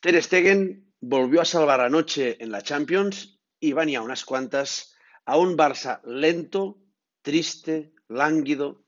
Ter 0.00 0.22
Stegen 0.22 0.90
volvió 1.00 1.42
a 1.42 1.44
salvar 1.44 1.82
anoche 1.82 2.42
en 2.42 2.50
la 2.50 2.62
Champions 2.62 3.38
y 3.60 3.74
van 3.74 3.90
ya 3.90 4.00
unas 4.00 4.24
cuantas 4.24 4.96
a 5.26 5.36
un 5.36 5.58
Barça 5.58 6.00
lento, 6.04 6.78
triste, 7.20 7.92
lánguido. 8.08 8.82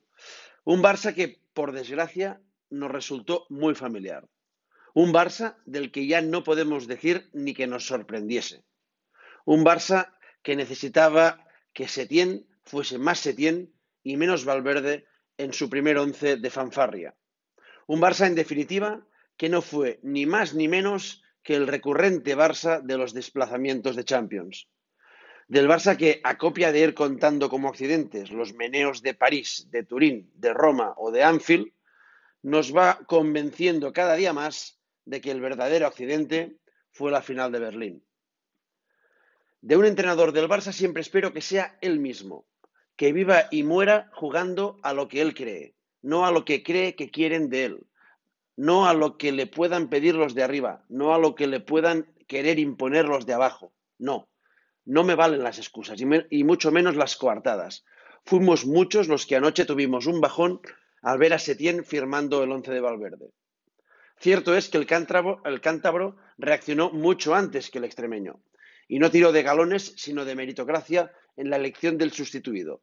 Un 0.64 0.82
Barça 0.82 1.14
que, 1.14 1.38
por 1.52 1.72
desgracia, 1.72 2.40
nos 2.70 2.90
resultó 2.90 3.44
muy 3.50 3.74
familiar. 3.74 4.26
Un 4.94 5.12
Barça 5.12 5.58
del 5.66 5.92
que 5.92 6.06
ya 6.06 6.22
no 6.22 6.44
podemos 6.44 6.86
decir 6.86 7.28
ni 7.34 7.52
que 7.52 7.66
nos 7.66 7.86
sorprendiese. 7.86 8.64
Un 9.44 9.66
Barça 9.66 10.16
que 10.42 10.56
necesitaba 10.56 11.44
que 11.74 11.88
Setién 11.88 12.46
fuese 12.64 12.96
más 12.96 13.18
Setién 13.20 13.74
y 14.02 14.16
menos 14.16 14.46
Valverde 14.46 15.04
en 15.36 15.52
su 15.52 15.68
primer 15.68 15.98
once 15.98 16.38
de 16.38 16.50
fanfarria. 16.50 17.14
Un 17.86 18.00
Barça, 18.00 18.26
en 18.26 18.34
definitiva, 18.34 19.06
que 19.42 19.48
no 19.48 19.60
fue 19.60 19.98
ni 20.04 20.24
más 20.24 20.54
ni 20.54 20.68
menos 20.68 21.20
que 21.42 21.56
el 21.56 21.66
recurrente 21.66 22.36
Barça 22.36 22.80
de 22.80 22.96
los 22.96 23.12
desplazamientos 23.12 23.96
de 23.96 24.04
Champions. 24.04 24.68
Del 25.48 25.66
Barça 25.66 25.96
que, 25.96 26.20
a 26.22 26.38
copia 26.38 26.70
de 26.70 26.78
ir 26.78 26.94
contando 26.94 27.48
como 27.48 27.68
accidentes 27.68 28.30
los 28.30 28.54
meneos 28.54 29.02
de 29.02 29.14
París, 29.14 29.66
de 29.68 29.82
Turín, 29.82 30.30
de 30.36 30.54
Roma 30.54 30.94
o 30.96 31.10
de 31.10 31.24
Anfield, 31.24 31.72
nos 32.42 32.70
va 32.70 33.00
convenciendo 33.08 33.92
cada 33.92 34.14
día 34.14 34.32
más 34.32 34.78
de 35.06 35.20
que 35.20 35.32
el 35.32 35.40
verdadero 35.40 35.88
accidente 35.88 36.58
fue 36.92 37.10
la 37.10 37.20
final 37.20 37.50
de 37.50 37.58
Berlín. 37.58 38.04
De 39.60 39.76
un 39.76 39.86
entrenador 39.86 40.30
del 40.30 40.48
Barça 40.48 40.70
siempre 40.70 41.02
espero 41.02 41.32
que 41.32 41.40
sea 41.40 41.76
él 41.80 41.98
mismo, 41.98 42.46
que 42.94 43.12
viva 43.12 43.48
y 43.50 43.64
muera 43.64 44.08
jugando 44.14 44.78
a 44.84 44.92
lo 44.92 45.08
que 45.08 45.20
él 45.20 45.34
cree, 45.34 45.74
no 46.00 46.26
a 46.26 46.30
lo 46.30 46.44
que 46.44 46.62
cree 46.62 46.94
que 46.94 47.10
quieren 47.10 47.50
de 47.50 47.64
él, 47.64 47.86
no 48.56 48.86
a 48.86 48.94
lo 48.94 49.16
que 49.16 49.32
le 49.32 49.46
puedan 49.46 49.88
pedir 49.88 50.14
los 50.14 50.34
de 50.34 50.42
arriba, 50.42 50.84
no 50.88 51.14
a 51.14 51.18
lo 51.18 51.34
que 51.34 51.46
le 51.46 51.60
puedan 51.60 52.14
querer 52.26 52.58
imponer 52.58 53.06
los 53.06 53.26
de 53.26 53.34
abajo. 53.34 53.72
No, 53.98 54.28
no 54.84 55.04
me 55.04 55.14
valen 55.14 55.42
las 55.42 55.58
excusas 55.58 56.00
y, 56.00 56.44
mucho 56.44 56.70
menos 56.70 56.96
las 56.96 57.16
coartadas. 57.16 57.84
Fuimos 58.24 58.66
muchos 58.66 59.08
los 59.08 59.26
que 59.26 59.36
anoche 59.36 59.64
tuvimos 59.64 60.06
un 60.06 60.20
bajón 60.20 60.60
al 61.02 61.18
ver 61.18 61.32
a 61.32 61.38
Setién 61.38 61.84
firmando 61.84 62.42
el 62.42 62.52
once 62.52 62.72
de 62.72 62.80
Valverde. 62.80 63.32
Cierto 64.18 64.56
es 64.56 64.68
que 64.68 64.78
el 64.78 64.86
el 65.44 65.60
cántabro 65.60 66.16
reaccionó 66.38 66.90
mucho 66.90 67.34
antes 67.34 67.70
que 67.70 67.78
el 67.78 67.84
extremeño 67.84 68.40
y 68.86 68.98
no 68.98 69.10
tiró 69.10 69.32
de 69.32 69.42
galones, 69.42 69.94
sino 69.96 70.24
de 70.24 70.34
meritocracia 70.34 71.12
en 71.36 71.50
la 71.50 71.56
elección 71.56 71.98
del 71.98 72.12
sustituido. 72.12 72.82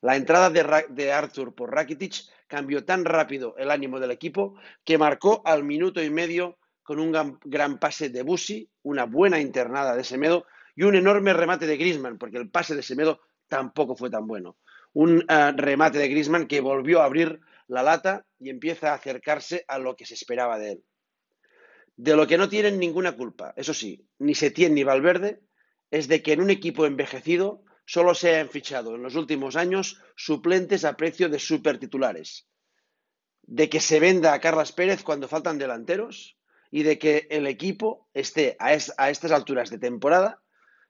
La 0.00 0.16
entrada 0.16 0.50
de, 0.50 1.12
Arthur 1.12 1.54
por 1.54 1.72
Rakitic 1.72 2.14
cambió 2.54 2.84
tan 2.84 3.04
rápido 3.04 3.56
el 3.58 3.72
ánimo 3.72 3.98
del 3.98 4.12
equipo 4.12 4.54
que 4.84 4.96
marcó 4.96 5.42
al 5.44 5.64
minuto 5.64 6.00
y 6.00 6.08
medio 6.08 6.56
con 6.84 7.00
un 7.00 7.10
gran, 7.44 7.80
pase 7.80 8.10
de 8.10 8.22
Busi, 8.22 8.70
una 8.84 9.06
buena 9.06 9.40
internada 9.40 9.96
de 9.96 10.04
Semedo 10.04 10.46
y 10.76 10.84
un 10.84 10.94
enorme 10.94 11.32
remate 11.32 11.66
de 11.66 11.76
Grisman, 11.76 12.16
porque 12.16 12.36
el 12.36 12.50
pase 12.50 12.76
de 12.76 12.84
Semedo 12.84 13.22
tampoco 13.48 13.96
fue 13.96 14.08
tan 14.08 14.28
bueno. 14.28 14.56
Un 14.92 15.24
eh, 15.28 15.52
remate 15.56 15.98
de 15.98 16.06
Grisman 16.06 16.46
que 16.46 16.60
volvió 16.60 17.02
a 17.02 17.06
abrir 17.06 17.40
la 17.66 17.82
lata 17.82 18.24
y 18.38 18.50
empieza 18.50 18.92
a 18.92 18.94
acercarse 18.94 19.64
a 19.66 19.80
lo 19.80 19.96
que 19.96 20.06
se 20.06 20.14
esperaba 20.14 20.56
de 20.56 20.72
él. 20.72 20.84
De 21.96 22.14
lo 22.14 22.28
que 22.28 22.38
no 22.38 22.48
tienen 22.48 22.78
ninguna 22.78 23.16
culpa, 23.16 23.52
eso 23.56 23.74
sí, 23.74 24.06
ni 24.20 24.36
Setién 24.36 24.74
ni 24.74 24.84
Valverde, 24.84 25.40
es 25.90 26.06
de 26.06 26.22
que 26.22 26.32
en 26.32 26.40
un 26.40 26.50
equipo 26.50 26.86
envejecido 26.86 27.64
solo 27.84 28.14
se 28.14 28.38
han 28.38 28.48
fichado 28.48 28.94
en 28.94 29.02
los 29.02 29.14
últimos 29.14 29.56
años 29.56 30.00
suplentes 30.16 30.84
a 30.84 30.96
precio 30.96 31.28
de 31.28 31.38
supertitulares, 31.38 32.48
de 33.42 33.68
que 33.68 33.80
se 33.80 34.00
venda 34.00 34.32
a 34.32 34.40
Carlas 34.40 34.72
Pérez 34.72 35.02
cuando 35.02 35.28
faltan 35.28 35.58
delanteros 35.58 36.38
y 36.70 36.82
de 36.82 36.98
que 36.98 37.26
el 37.30 37.46
equipo 37.46 38.08
esté 38.14 38.56
a, 38.58 38.72
estas 38.72 39.30
alturas 39.32 39.70
de 39.70 39.78
temporada, 39.78 40.42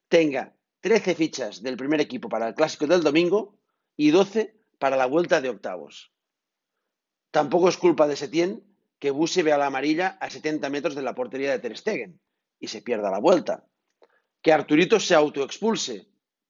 tenga 0.09 0.54
13 0.81 1.15
fichas 1.15 1.62
del 1.62 1.77
primer 1.77 2.00
equipo 2.00 2.28
para 2.28 2.49
el 2.49 2.54
clásico 2.54 2.87
del 2.87 3.03
domingo 3.03 3.59
y 3.97 4.10
12 4.10 4.56
para 4.78 4.97
la 4.97 5.06
vuelta 5.06 5.41
de 5.41 5.49
octavos. 5.49 6.12
Tampoco 7.31 7.69
es 7.69 7.77
culpa 7.77 8.06
de 8.06 8.16
Setién 8.16 8.62
que 8.99 9.10
Buse 9.10 9.43
vea 9.43 9.59
la 9.59 9.66
amarilla 9.66 10.16
a 10.21 10.31
70 10.31 10.71
metros 10.71 10.94
de 10.94 11.03
la 11.03 11.15
portería 11.15 11.50
de 11.50 11.59
Ter 11.59 11.77
Stegen 11.77 12.21
y 12.60 12.69
se 12.69 12.81
pierda 12.81 13.10
la 13.10 13.19
vuelta. 13.19 13.66
Que 14.41 14.53
Arturito 14.53 15.00
se 15.00 15.15
autoexpulse 15.15 16.09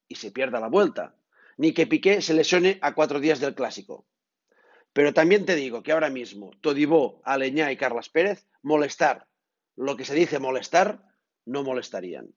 y 0.08 0.16
se 0.16 0.30
pierda 0.30 0.60
la 0.60 0.68
vuelta, 0.68 1.14
ni 1.56 1.72
que 1.72 1.86
Piqué 1.86 2.20
se 2.20 2.34
lesione 2.34 2.78
a 2.82 2.94
cuatro 2.94 3.20
días 3.20 3.40
del 3.40 3.54
clásico. 3.54 4.06
Pero 4.92 5.12
también 5.12 5.44
te 5.44 5.56
digo 5.56 5.82
que 5.82 5.92
ahora 5.92 6.10
mismo 6.10 6.52
Todibó, 6.60 7.20
Aleñá 7.24 7.72
y 7.72 7.76
Carlas 7.76 8.08
Pérez 8.08 8.46
molestar, 8.62 9.26
lo 9.76 9.96
que 9.96 10.04
se 10.04 10.14
dice 10.14 10.38
molestar, 10.38 11.02
no 11.44 11.62
molestarían. 11.62 12.34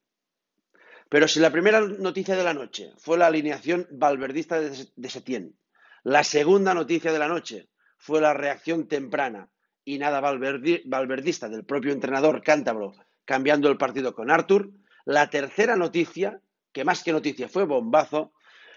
Pero 1.09 1.27
si 1.27 1.39
la 1.39 1.51
primera 1.51 1.81
noticia 1.81 2.35
de 2.35 2.43
la 2.43 2.53
noche 2.53 2.91
fue 2.97 3.17
la 3.17 3.27
alineación 3.27 3.87
valverdista 3.91 4.59
de 4.59 5.09
Setién, 5.09 5.57
la 6.03 6.23
segunda 6.23 6.73
noticia 6.73 7.11
de 7.11 7.19
la 7.19 7.27
noche 7.27 7.69
fue 7.97 8.21
la 8.21 8.33
reacción 8.33 8.87
temprana 8.87 9.49
y 9.85 9.99
nada 9.99 10.19
valverdista 10.19 11.47
del 11.47 11.65
propio 11.65 11.93
entrenador 11.93 12.41
cántabro 12.43 12.93
cambiando 13.25 13.69
el 13.69 13.77
partido 13.77 14.15
con 14.15 14.31
Artur, 14.31 14.71
la 15.05 15.29
tercera 15.29 15.75
noticia 15.75 16.41
que 16.77 16.85
más 16.85 17.03
que 17.03 17.11
noticia 17.11 17.49
fue 17.49 17.65
bombazo, 17.65 18.33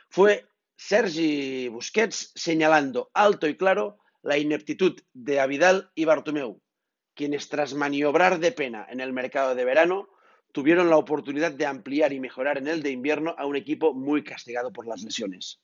fue 0.08 0.48
Sergi 0.74 1.68
Busquets 1.68 2.32
señalando 2.34 3.10
alto 3.12 3.46
y 3.46 3.58
claro 3.58 3.98
la 4.22 4.38
ineptitud 4.38 4.98
de 5.12 5.38
Avidal 5.38 5.90
y 5.94 6.06
Bartomeu, 6.06 6.62
quienes 7.14 7.50
tras 7.50 7.74
maniobrar 7.74 8.38
de 8.38 8.52
pena 8.52 8.86
en 8.88 9.00
el 9.00 9.12
mercado 9.12 9.54
de 9.54 9.66
verano 9.66 10.08
tuvieron 10.50 10.88
la 10.88 10.96
oportunidad 10.96 11.52
de 11.52 11.66
ampliar 11.66 12.14
y 12.14 12.20
mejorar 12.20 12.56
en 12.56 12.68
el 12.68 12.82
de 12.82 12.90
invierno 12.90 13.34
a 13.36 13.44
un 13.44 13.54
equipo 13.54 13.92
muy 13.92 14.24
castigado 14.24 14.72
por 14.72 14.86
las 14.86 15.02
lesiones. 15.02 15.60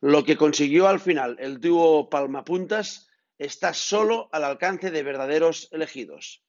Lo 0.00 0.22
que 0.22 0.36
consiguió 0.36 0.86
al 0.86 1.00
final 1.00 1.34
el 1.40 1.58
dúo 1.58 2.08
Palmapuntas 2.08 3.08
está 3.36 3.74
solo 3.74 4.28
al 4.30 4.44
alcance 4.44 4.92
de 4.92 5.02
verdaderos 5.02 5.68
elegidos. 5.72 6.44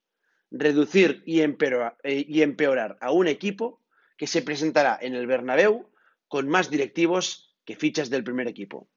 Reducir 0.52 1.24
y 1.26 1.42
eh, 1.42 2.26
y 2.28 2.44
empeorar 2.44 3.00
a 3.02 3.12
un 3.12 3.28
equipo 3.28 3.82
que 4.18 4.28
se 4.28 4.42
presentará 4.42 4.98
en 5.02 5.16
el 5.16 5.28
Bernabéu 5.28 5.90
con 6.28 6.48
más 6.50 6.70
directivos 6.70 7.56
que 7.66 7.76
fichas 7.76 8.10
del 8.10 8.24
primer 8.24 8.48
equipo. 8.48 8.88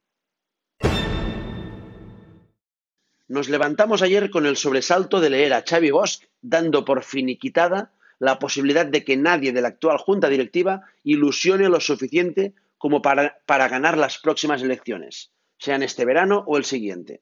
Nos 3.28 3.48
levantamos 3.50 4.00
ayer 4.00 4.30
con 4.30 4.46
el 4.46 4.56
sobresalto 4.56 5.20
de 5.20 5.30
leer 5.30 5.52
a 5.52 5.62
Xavi 5.62 5.90
Bosch 5.90 6.24
dando 6.40 6.84
por 6.84 7.04
finiquitada 7.04 7.92
la 8.18 8.38
posibilidad 8.38 8.86
de 8.86 9.04
que 9.04 9.16
nadie 9.16 9.52
de 9.52 9.60
la 9.60 9.68
actual 9.68 9.98
junta 9.98 10.28
directiva 10.28 10.82
ilusione 11.04 11.68
lo 11.68 11.80
suficiente 11.80 12.54
como 12.78 13.02
para, 13.02 13.38
para 13.44 13.68
ganar 13.68 13.98
las 13.98 14.18
próximas 14.18 14.62
elecciones, 14.62 15.30
sean 15.58 15.82
este 15.82 16.04
verano 16.04 16.44
o 16.46 16.56
el 16.56 16.64
siguiente. 16.64 17.20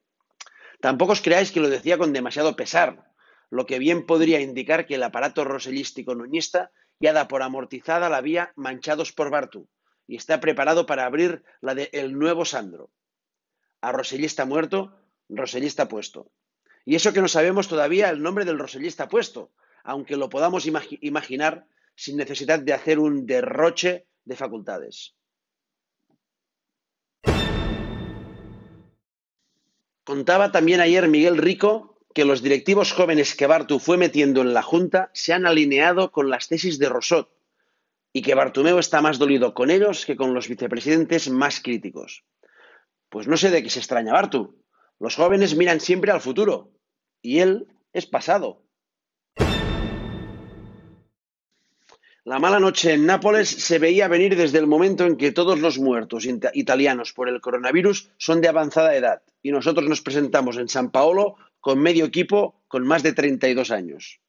Tampoco 0.80 1.12
os 1.12 1.22
creáis 1.22 1.50
que 1.50 1.60
lo 1.60 1.68
decía 1.68 1.98
con 1.98 2.12
demasiado 2.12 2.54
pesar, 2.54 3.12
lo 3.50 3.66
que 3.66 3.78
bien 3.78 4.06
podría 4.06 4.40
indicar 4.40 4.86
que 4.86 4.96
el 4.96 5.02
aparato 5.02 5.44
rosellístico 5.44 6.14
nuñista 6.14 6.70
ya 7.00 7.12
da 7.12 7.28
por 7.28 7.42
amortizada 7.42 8.08
la 8.08 8.20
vía 8.20 8.52
Manchados 8.56 9.12
por 9.12 9.30
Bartu 9.30 9.68
y 10.06 10.16
está 10.16 10.40
preparado 10.40 10.86
para 10.86 11.04
abrir 11.04 11.44
la 11.60 11.74
de 11.74 11.90
El 11.92 12.18
Nuevo 12.18 12.44
Sandro. 12.44 12.90
A 13.80 13.92
Rosellista 13.92 14.44
muerto, 14.44 14.98
Rosellista 15.28 15.88
puesto. 15.88 16.30
Y 16.84 16.94
eso 16.94 17.12
que 17.12 17.20
no 17.20 17.28
sabemos 17.28 17.68
todavía 17.68 18.10
el 18.10 18.22
nombre 18.22 18.44
del 18.44 18.58
Rosellista 18.58 19.08
puesto, 19.08 19.52
aunque 19.82 20.16
lo 20.16 20.28
podamos 20.28 20.66
imaginar 20.66 21.66
sin 21.96 22.16
necesidad 22.16 22.60
de 22.60 22.72
hacer 22.72 22.98
un 22.98 23.26
derroche 23.26 24.06
de 24.24 24.36
facultades. 24.36 25.16
Contaba 30.04 30.52
también 30.52 30.80
ayer 30.80 31.08
Miguel 31.08 31.36
Rico 31.36 31.95
que 32.16 32.24
los 32.24 32.40
directivos 32.40 32.92
jóvenes 32.92 33.34
que 33.34 33.46
Bartu 33.46 33.78
fue 33.78 33.98
metiendo 33.98 34.40
en 34.40 34.54
la 34.54 34.62
Junta 34.62 35.10
se 35.12 35.34
han 35.34 35.44
alineado 35.44 36.12
con 36.12 36.30
las 36.30 36.48
tesis 36.48 36.78
de 36.78 36.88
Rosot 36.88 37.28
y 38.10 38.22
que 38.22 38.34
Bartumeo 38.34 38.78
está 38.78 39.02
más 39.02 39.18
dolido 39.18 39.52
con 39.52 39.70
ellos 39.70 40.06
que 40.06 40.16
con 40.16 40.32
los 40.32 40.48
vicepresidentes 40.48 41.28
más 41.28 41.60
críticos. 41.60 42.24
Pues 43.10 43.28
no 43.28 43.36
sé 43.36 43.50
de 43.50 43.62
qué 43.62 43.68
se 43.68 43.80
extraña 43.80 44.14
Bartu. 44.14 44.64
Los 44.98 45.14
jóvenes 45.14 45.56
miran 45.56 45.78
siempre 45.78 46.10
al 46.10 46.22
futuro 46.22 46.72
y 47.20 47.40
él 47.40 47.68
es 47.92 48.06
pasado. 48.06 48.62
La 52.24 52.38
mala 52.38 52.58
noche 52.58 52.94
en 52.94 53.04
Nápoles 53.04 53.50
se 53.50 53.78
veía 53.78 54.08
venir 54.08 54.36
desde 54.36 54.58
el 54.58 54.66
momento 54.66 55.04
en 55.04 55.18
que 55.18 55.32
todos 55.32 55.60
los 55.60 55.78
muertos 55.78 56.26
italianos 56.54 57.12
por 57.12 57.28
el 57.28 57.42
coronavirus 57.42 58.10
son 58.16 58.40
de 58.40 58.48
avanzada 58.48 58.96
edad 58.96 59.22
y 59.42 59.52
nosotros 59.52 59.86
nos 59.86 60.00
presentamos 60.00 60.56
en 60.56 60.70
San 60.70 60.90
Paolo 60.90 61.36
con 61.66 61.80
medio 61.80 62.04
equipo 62.04 62.62
con 62.68 62.86
más 62.86 63.02
de 63.02 63.12
32 63.12 63.72
años. 63.72 64.20